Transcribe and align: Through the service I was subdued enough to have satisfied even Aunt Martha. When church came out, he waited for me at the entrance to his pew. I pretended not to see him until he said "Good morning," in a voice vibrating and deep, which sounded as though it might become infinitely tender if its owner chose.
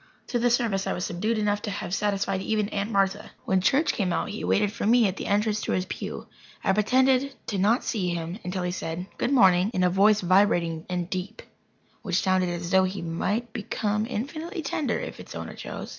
Through 0.27 0.39
the 0.39 0.49
service 0.49 0.87
I 0.87 0.93
was 0.93 1.05
subdued 1.05 1.37
enough 1.37 1.61
to 1.61 1.69
have 1.69 1.93
satisfied 1.93 2.41
even 2.41 2.69
Aunt 2.69 2.89
Martha. 2.89 3.33
When 3.45 3.61
church 3.61 3.93
came 3.93 4.11
out, 4.11 4.29
he 4.29 4.43
waited 4.43 4.71
for 4.73 4.87
me 4.87 5.07
at 5.07 5.15
the 5.17 5.27
entrance 5.27 5.61
to 5.61 5.73
his 5.73 5.85
pew. 5.85 6.25
I 6.63 6.73
pretended 6.73 7.35
not 7.53 7.81
to 7.83 7.87
see 7.87 8.09
him 8.09 8.39
until 8.43 8.63
he 8.63 8.71
said 8.71 9.05
"Good 9.19 9.31
morning," 9.31 9.69
in 9.75 9.83
a 9.83 9.91
voice 9.91 10.21
vibrating 10.21 10.87
and 10.89 11.07
deep, 11.07 11.43
which 12.01 12.19
sounded 12.19 12.49
as 12.49 12.71
though 12.71 12.85
it 12.85 13.03
might 13.03 13.53
become 13.53 14.07
infinitely 14.09 14.63
tender 14.63 14.99
if 14.99 15.19
its 15.19 15.35
owner 15.35 15.53
chose. 15.53 15.89